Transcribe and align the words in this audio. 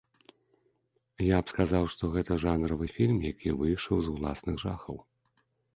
Я 1.25 1.37
б 1.43 1.53
сказаў, 1.53 1.83
што 1.97 2.03
гэта 2.15 2.39
жанравы 2.47 2.85
фільм, 2.97 3.19
які 3.31 3.49
выйшаў 3.61 3.95
з 4.09 4.17
уласных 4.17 4.55
жахаў. 4.65 4.95